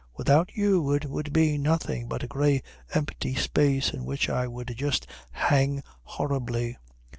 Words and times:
Without 0.17 0.49
you 0.55 0.93
it 0.93 1.05
would 1.05 1.31
be 1.31 1.59
nothing 1.59 2.07
but 2.07 2.27
grey 2.27 2.63
empty 2.95 3.35
space 3.35 3.91
in 3.91 4.03
which 4.03 4.31
I 4.31 4.47
would 4.47 4.73
just 4.75 5.05
hang 5.29 5.83
horribly." 6.01 6.75